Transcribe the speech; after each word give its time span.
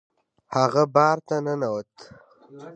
هغه 0.55 0.83
بار 0.95 1.17
ته 1.27 1.35
ننوت. 1.45 1.93